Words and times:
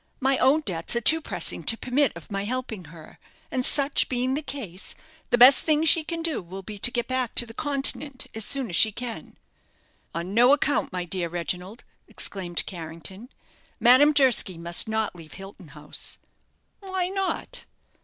My 0.19 0.39
own 0.39 0.61
debts 0.61 0.95
are 0.95 0.99
too 1.01 1.21
pressing 1.21 1.61
to 1.65 1.77
permit 1.77 2.11
of 2.15 2.31
my 2.31 2.43
helping 2.45 2.85
her; 2.85 3.19
and 3.51 3.63
such 3.63 4.09
being 4.09 4.33
the 4.33 4.41
case, 4.41 4.95
the 5.29 5.37
best 5.37 5.63
thing 5.63 5.85
she 5.85 6.03
can 6.03 6.23
do 6.23 6.41
will 6.41 6.63
be 6.63 6.79
to 6.79 6.89
get 6.89 7.07
back 7.07 7.35
to 7.35 7.45
the 7.45 7.53
Continent 7.53 8.25
as 8.33 8.43
soon 8.43 8.71
as 8.71 8.75
she 8.75 8.91
can." 8.91 9.37
"On 10.15 10.33
no 10.33 10.53
account, 10.53 10.91
my 10.91 11.05
dear 11.05 11.29
Reginald!" 11.29 11.83
exclaimed 12.07 12.65
Carrington. 12.65 13.29
"Madame 13.79 14.11
Durski 14.11 14.57
must 14.57 14.87
not 14.87 15.15
leave 15.15 15.33
Hilton 15.33 15.67
House." 15.67 16.17
"Why 16.79 17.07
not?" 17.09 17.65